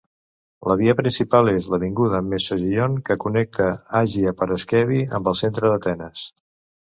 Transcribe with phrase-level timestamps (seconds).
[0.69, 3.67] La via principal és l'avinguda Mesogeion, que connecta
[4.01, 6.25] Agia Paraskevi amb el centre d'Atenes.